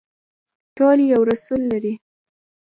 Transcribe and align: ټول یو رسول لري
ټول 0.75 0.97
یو 1.13 1.21
رسول 1.31 1.61
لري 1.71 1.93